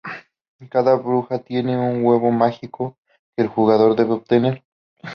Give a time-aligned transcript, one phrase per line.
[0.71, 2.97] Cada bruja tiene un huevo mágico
[3.37, 4.63] que el jugador debe obtener.